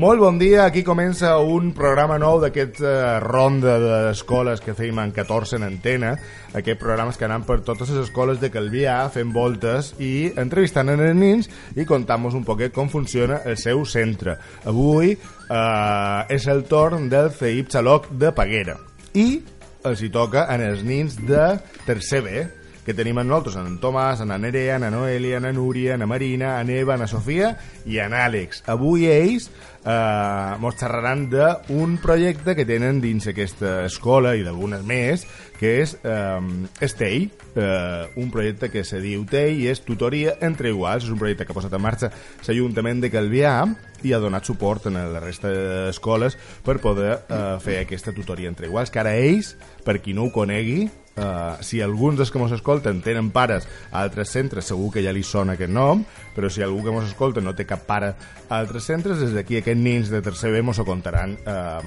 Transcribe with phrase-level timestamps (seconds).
[0.00, 5.10] Molt bon dia, aquí comença un programa nou d'aquest eh, ronda d'escoles que fèiem en
[5.12, 6.14] 14 en antena,
[6.56, 11.02] aquests programes que anem per totes les escoles de Calvià fent voltes i entrevistant en
[11.04, 14.38] els nins i contant-nos un poquet com funciona el seu centre.
[14.72, 18.78] Avui eh, és el torn del CEIP Xaloc de Paguera.
[19.12, 19.28] I
[19.84, 21.44] els hi toca en els nins de
[21.84, 22.46] tercer B,
[22.90, 26.70] que tenim en nosaltres, en Tomàs, en Nerea, en Noelia, en Núria, en Marina, en
[26.74, 27.52] Eva, en Sofia
[27.86, 28.64] i en Àlex.
[28.66, 29.46] Avui ells
[29.84, 35.22] eh, mos xerraran d'un projecte que tenen dins aquesta escola i d'algunes més,
[35.60, 36.40] que és eh,
[36.82, 41.20] Estei, eh, un projecte que se diu TEI i és tutoria entre iguals, és un
[41.20, 42.10] projecte que ha posat en marxa
[42.48, 43.54] l'Ajuntament de Calvià
[44.02, 46.34] i ha donat suport a la resta d'escoles
[46.66, 49.54] per poder eh, fer aquesta tutoria entre iguals, que ara ells,
[49.86, 50.88] per qui no ho conegui,
[51.20, 55.12] Uh, si alguns dels que ens escolten tenen pares a altres centres, segur que ja
[55.12, 56.00] li sona aquest nom,
[56.32, 58.14] però si algú que ens escolta no té cap pare
[58.48, 61.84] a altres centres, des d'aquí aquests nins de tercer B ens ho contaran uh,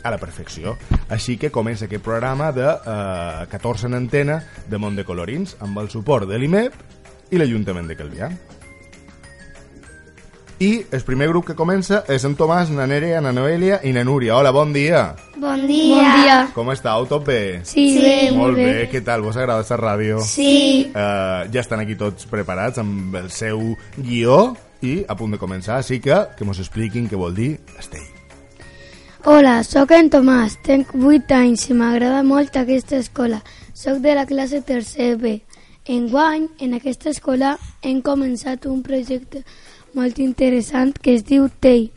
[0.00, 0.78] a la perfecció.
[1.12, 4.40] Així que comença aquest programa de uh, 14 en antena
[4.70, 8.32] de Mont de Colorins, amb el suport de l'IMEP i l'Ajuntament de Calvià.
[10.60, 14.04] I el primer grup que comença és en Tomàs, na Nerea, na Noelia i na
[14.06, 14.36] Núria.
[14.38, 15.14] Hola, bon dia.
[15.36, 15.96] Bon dia.
[15.98, 16.36] Bon dia.
[16.54, 17.06] Com estàu?
[17.10, 17.60] Tot bé?
[17.64, 18.02] Sí, Sí.
[18.02, 18.88] bé, Molt bé.
[18.90, 19.22] Què tal?
[19.22, 20.20] Vos agrada aquesta ràdio?
[20.20, 20.92] Sí.
[20.94, 25.78] Uh, ja estan aquí tots preparats amb el seu guió i a punt de començar,
[25.78, 28.06] així que que mos expliquin què vol dir Estell.
[29.24, 33.42] Hola, sóc en Tomàs, tenc 8 anys i m'agrada molt aquesta escola.
[33.72, 35.40] Soc de la classe tercer B.
[35.86, 39.42] Enguany, en aquesta escola, hem començat un projecte
[39.92, 41.90] molt interessant que es diu TEI.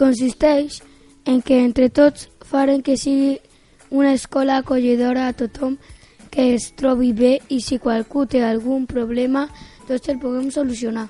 [0.00, 0.80] Consisteix
[1.22, 3.36] en que entre tots farem que sigui
[3.90, 5.76] una escola acollidora a tothom
[6.34, 9.46] que es trobi bé i si qualcú té algun problema,
[9.86, 11.06] tots el puguem solucionar.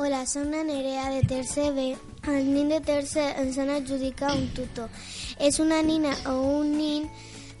[0.00, 1.90] Hola, soc una Nerea de tercer B.
[2.32, 4.88] Els nins de tercer ens han adjudicat un tutor.
[5.36, 7.04] És una nina o un nin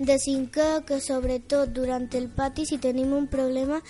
[0.08, 3.80] de cinquè que sobretot durant el pati si tenim un problema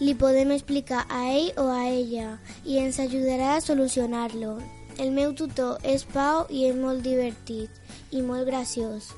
[0.00, 4.58] li podem explicar a ell o a ella i ens ajudarà a solucionar-lo.
[4.98, 7.70] El meu tutor és Pau i és molt divertit
[8.10, 9.12] i molt graciós.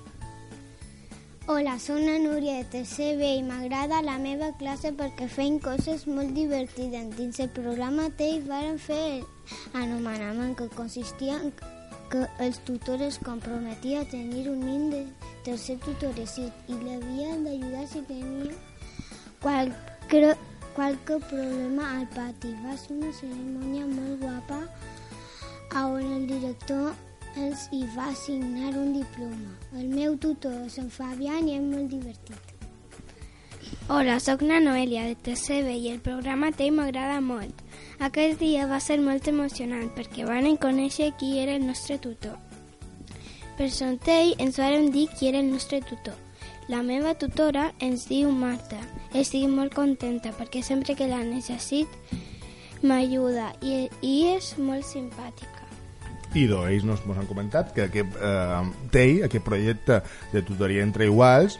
[1.48, 6.30] Hola, soc la Núria de tercer i m'agrada la meva classe perquè feim coses molt
[6.36, 7.08] divertides.
[7.16, 9.24] Dins el programa TEI varen fer
[9.74, 11.50] anomenament que consistia en
[12.10, 15.02] que els tutors es comprometia a tenir un nin de
[15.46, 18.54] tercer tutorecit i l'havien d'ajudar si tenia
[19.42, 20.34] qualque,
[20.74, 22.54] qualque problema al pati.
[22.64, 24.64] Va ser una cerimònia molt guapa
[25.78, 26.90] on el director
[27.38, 29.52] els hi va assignar un diploma.
[29.78, 32.56] El meu tutor és en Fabián i és molt divertit.
[33.90, 37.54] Hola, sóc na Noelia de tercer B i el programa TEI m'agrada molt.
[38.00, 42.38] Aquest dia va ser molt emocionant perquè van conèixer qui era el nostre tutor.
[43.58, 46.16] Per son TEI ens vàrem dir qui era el nostre tutor.
[46.72, 48.80] La meva tutora ens diu Marta.
[49.12, 51.92] Estic molt contenta perquè sempre que la necessit
[52.80, 55.68] m'ajuda i, i és molt simpàtica.
[56.32, 58.60] I do, ells nos, nos han comentat que aquest eh,
[58.96, 60.00] TEI, aquest projecte
[60.32, 61.58] de tutoria entre iguals,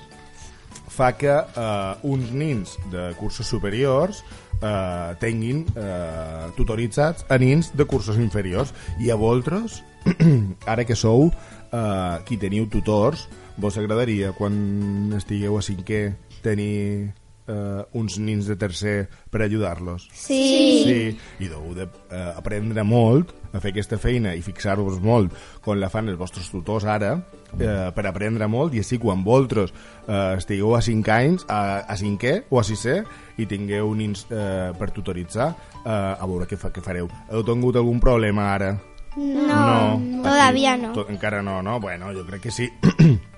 [0.89, 4.25] fa que eh, uns nins de cursos superiors
[4.62, 8.75] eh, tinguin eh, tutoritzats a nins de cursos inferiors.
[9.00, 9.82] I a vosaltres,
[10.72, 13.28] ara que sou eh, qui teniu tutors
[13.60, 17.12] vos agradaria quan estigueu a cinquè tenir
[17.50, 20.07] eh, uns nins de tercer per ajudar-los?
[20.15, 20.41] Sí.
[20.86, 25.34] Sí, i deu d'aprendre molt a fer aquesta feina i fixar-vos molt
[25.65, 27.16] com la fan els vostres tutors ara
[27.59, 29.72] eh, per aprendre molt i així quan vosaltres
[30.07, 33.01] eh, estigueu a 5 anys a, a 5è o a 6è
[33.42, 37.77] i tingueu nins eh, per tutoritzar eh, a veure què, fa, què fareu heu tingut
[37.80, 38.77] algun problema ara?
[39.16, 40.92] No, todavía no.
[40.95, 41.80] To- encara no, no?
[41.83, 42.69] Bueno, jo crec que sí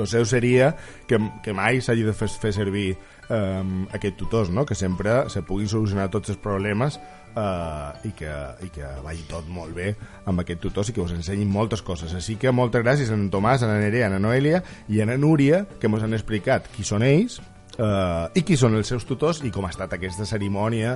[0.00, 0.72] el seu seria
[1.08, 2.92] que, que mai s'hagi de fer, fer servir
[3.28, 4.66] um, aquest tutors, no?
[4.66, 6.98] que sempre se puguin solucionar tots els problemes
[7.36, 8.32] uh, i, que,
[8.64, 9.92] i que vagi tot molt bé
[10.26, 12.14] amb aquest tutors i que us ensenyin moltes coses.
[12.16, 15.08] Així que moltes gràcies a en Tomàs, a la Nerea, a la Noelia i a
[15.08, 17.40] la Núria, que ens han explicat qui són ells
[17.72, 20.90] Uh, I qui són els seus tutors i com ha estat aquesta cerimònia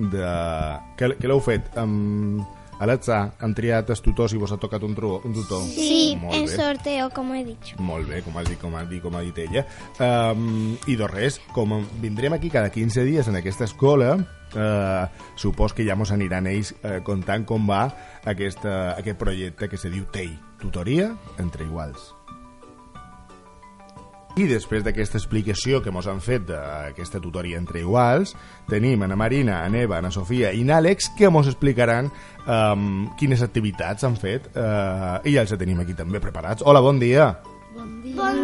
[0.00, 0.30] de...
[0.96, 1.66] que, que l'heu fet?
[1.76, 2.40] Um,
[2.82, 5.62] a l'atzar han triat els tutors i vos ha tocat un, tru, un tutor?
[5.70, 6.56] Sí, Molt en bé.
[6.56, 7.76] sorteo, como he dicho.
[7.78, 9.62] Molt bé, com has dit, com has dit, com ha dit ella.
[10.02, 15.04] Um, I de res, com vindrem aquí cada 15 dies en aquesta escola, uh,
[15.36, 17.84] supos que ja mos aniran ells uh, contant com va
[18.24, 22.10] aquesta, aquest projecte que se diu TEI, tutoria entre iguals.
[24.32, 28.32] I després d'aquesta explicació que mos han fet d'aquesta tutoria entre iguals,
[28.70, 32.08] tenim Ana Marina, Ana Eva, Ana Sofia i Àlex que mos explicaran
[32.46, 36.64] um, quines activitats han fet uh, i ja els tenim aquí també preparats.
[36.64, 37.34] Hola, bon dia.
[37.76, 37.90] Bon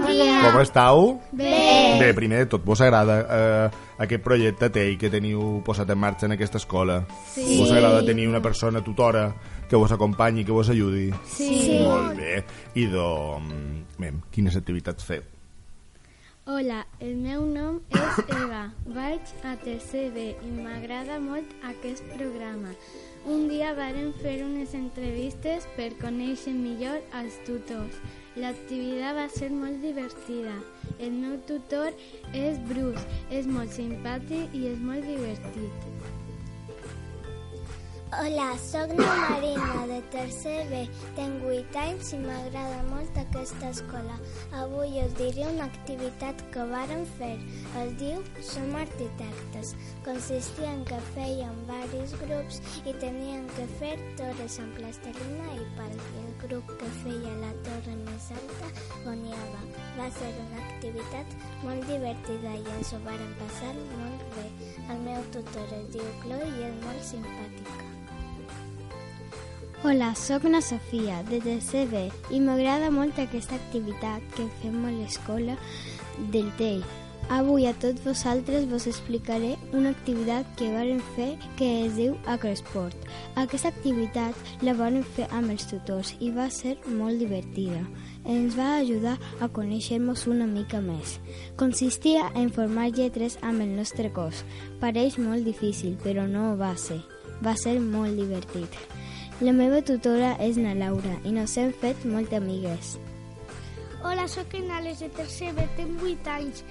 [0.05, 0.43] dia.
[0.44, 1.06] Com estàu?
[1.32, 1.55] Bé.
[1.99, 6.29] Bé, primer de tot, vos agrada eh, aquest projecte TEI que teniu posat en marxa
[6.29, 7.00] en aquesta escola?
[7.32, 7.58] Sí.
[7.58, 9.32] Vos agrada tenir una persona tutora
[9.69, 11.08] que vos acompanyi, que vos ajudi?
[11.32, 11.81] Sí.
[11.82, 12.44] Molt bé.
[12.76, 15.26] I doncs, bé, quines activitats feu?
[16.48, 18.60] Hola, el meu nom és Eva.
[18.96, 22.70] Vaig a tercer B i m'agrada molt aquest programa.
[23.28, 27.98] Un dia varen fer unes entrevistes per conèixer millor els tutors.
[28.40, 30.56] L'activitat va ser molt divertida.
[30.96, 31.92] El meu tutor
[32.32, 36.18] és Bruce, és molt simpàtic i és molt divertit.
[38.10, 40.78] Hola, sóc la Marina de tercer B.
[41.12, 44.14] Tenc 8 anys i m'agrada molt aquesta escola.
[44.56, 47.34] Avui us diré una activitat que vàrem fer.
[47.82, 49.75] Es diu Som arquitectes.
[50.06, 55.93] Consistia en que fèiem varis grups i tenien que fer torres amb plastelina i pal.
[55.93, 58.72] I el grup que feia la torre més alta
[59.05, 59.62] guanyava.
[60.00, 64.49] Va ser una activitat molt divertida i ens ho vàrem passar molt bé.
[64.88, 67.97] El meu tutor es diu Chloe i és molt simpàtica.
[69.84, 72.00] Hola, sóc na Sofia, de tercer B,
[72.34, 75.54] i m'agrada molt aquesta activitat que fem a l'escola
[76.34, 76.80] del TEI.
[77.30, 81.28] Avui a tots vosaltres vos explicaré una activitat que varen fer
[81.60, 83.06] que es diu Acrosport.
[83.38, 84.34] Aquesta activitat
[84.66, 87.84] la varen fer amb els tutors i va ser molt divertida.
[88.26, 91.20] Ens va ajudar a conèixer-nos una mica més.
[91.54, 94.42] Consistia en formar lletres amb el nostre cos.
[94.82, 97.04] Pareix molt difícil, però no ho va ser.
[97.46, 98.74] Va ser molt divertit.
[99.38, 102.96] La meva tutora és na Laura i nos hem fet molt amigues.
[104.02, 106.64] Hola, sóc en Àlex de tercer B, tinc 8 anys.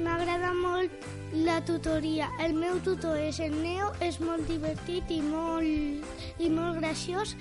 [0.00, 2.28] M'agrada molt la tutoria.
[2.40, 7.34] El meu tutor és el Neo, és molt divertit i molt, i molt graciós.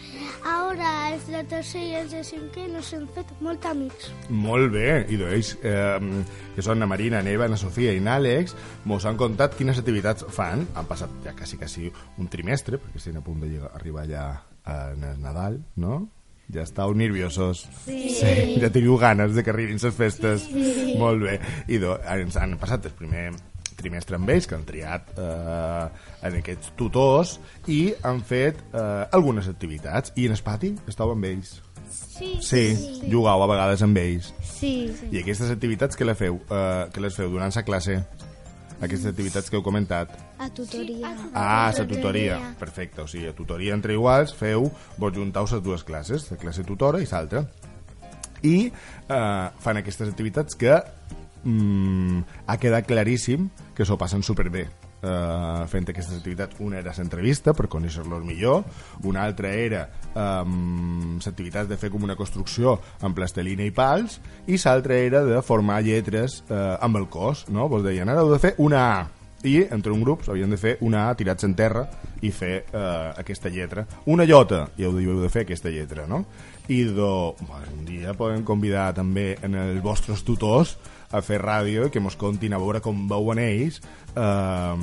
[0.47, 4.11] Ara els de tercer i els de cinquè nos hem fet molt amics.
[4.29, 6.23] Molt bé, i d'ells, eh,
[6.55, 8.55] que són la Marina, Neva, la Sofia i l'Àlex,
[8.85, 10.65] mos han contat quines activitats fan.
[10.75, 14.25] Han passat ja quasi, quasi un trimestre, perquè estem a punt de llegar, arribar ja
[14.63, 16.07] a Nadal, no?
[16.51, 17.65] Ja estàu nerviosos.
[17.85, 18.01] Sí.
[18.17, 18.35] sí.
[18.61, 20.47] Ja teniu ganes de que arribin les festes.
[20.49, 20.97] Sí.
[20.99, 21.39] Molt bé.
[21.71, 23.31] I do, ens han passat el primer
[23.81, 25.85] trimestre amb ells, que han triat eh,
[26.27, 27.37] en aquests tutors
[27.71, 30.13] i han fet eh, algunes activitats.
[30.15, 31.59] I en el pati estàu amb ells.
[31.91, 32.35] Sí.
[32.39, 33.09] Sí, sí.
[33.11, 34.31] jugau a vegades amb ells.
[34.45, 38.01] Sí, I aquestes activitats que les feu, eh, que les feu durant la classe?
[38.81, 40.13] Aquestes activitats que heu comentat.
[40.41, 41.13] a tutoria.
[41.33, 42.39] Ah, la tutoria.
[42.59, 46.65] Perfecte, o sigui, a tutoria entre iguals feu, vos juntau les dues classes, la classe
[46.65, 47.45] tutora i l'altra.
[48.41, 50.79] I eh, fan aquestes activitats que
[51.43, 54.65] mm, ha quedat claríssim que s'ho passen superbé
[55.01, 56.59] eh, fent aquestes activitats.
[56.63, 58.63] Una era l'entrevista per conèixer-los millor,
[59.07, 64.59] una altra era um, l'activitat de fer com una construcció amb plastelina i pals i
[64.61, 67.67] l'altra era de formar lletres eh, amb el cos, no?
[67.71, 69.01] Vos deien, ara heu de fer una A
[69.43, 71.87] i entre un grup s'havien de fer una A tirats en terra
[72.21, 76.23] i fer eh, aquesta lletra una llota, i heu, heu de fer aquesta lletra no?
[76.69, 80.77] i do, bueno, un dia podem convidar també en els vostres tutors
[81.11, 83.81] a fer ràdio i que mos contin a veure com veuen ells
[84.15, 84.75] eh,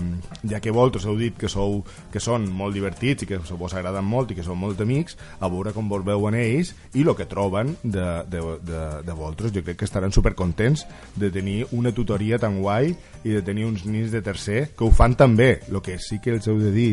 [0.50, 1.82] ja que vosaltres heu dit que, sou,
[2.12, 5.50] que són molt divertits i que vos agraden molt i que són molt amics a
[5.50, 9.52] veure com vos veuen ells i el que troben de, de, de, de vosaltres.
[9.54, 10.84] Jo crec que estaran supercontents
[11.16, 12.92] de tenir una tutoria tan guai
[13.24, 16.36] i de tenir uns nins de tercer que ho fan també el que sí que
[16.36, 16.92] els heu de dir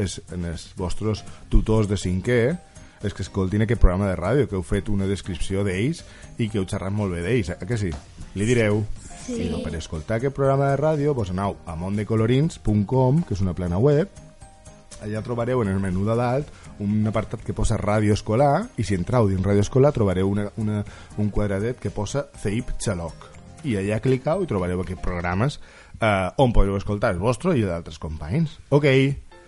[0.00, 1.20] és en els vostres
[1.52, 2.42] tutors de cinquè
[3.02, 6.02] és que escoltin aquest programa de ràdio, que heu fet una descripció d'ells
[6.38, 7.92] i que heu xerrat molt bé d'ells, eh que sí?
[8.34, 8.84] Li direu.
[9.26, 9.38] Sí.
[9.44, 13.54] I no, per escoltar aquest programa de ràdio, vos anau a mondecolorins.com, que és una
[13.54, 14.10] plana web,
[15.02, 16.48] allà trobareu en el menú de dalt
[16.82, 20.82] un apartat que posa ràdio escolar i si entrau dins ràdio escolar trobareu una, una,
[21.18, 23.28] un quadradet que posa CEIP Xaloc
[23.66, 25.58] i allà clicau i trobareu aquests programes
[26.00, 28.58] eh, on podeu escoltar el vostre i d'altres companys.
[28.74, 28.88] Ok,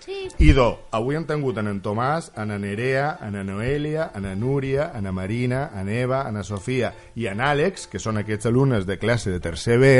[0.04, 0.26] Sí.
[0.44, 4.40] Idò, avui hem tingut en en Tomàs, en en Nerea, en en Noelia, en en
[4.40, 8.50] Núria, en en Marina, en Eva, en en Sofia i en Àlex, que són aquests
[8.50, 9.94] alumnes de classe de tercer B,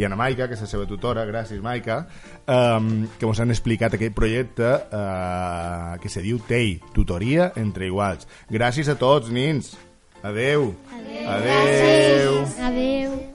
[0.00, 2.06] i en Maica, que és la seva tutora, gràcies Maica,
[2.46, 8.24] um, que ens han explicat aquest projecte uh, que se diu TEI, Tutoria entre Iguals.
[8.48, 9.74] Gràcies a tots, nins.
[10.22, 10.72] Adeu.
[10.96, 11.28] Adeu.
[11.36, 12.40] Adeu.
[12.70, 13.31] Adeu.